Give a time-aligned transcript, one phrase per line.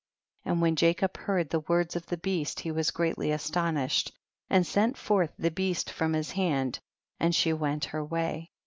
[0.45, 0.51] 47.
[0.55, 4.11] And when Jacob heard the words of the beast he was greatly astonished,
[4.49, 6.79] and sent forth the beast from his hand,
[7.19, 8.49] and she went her way.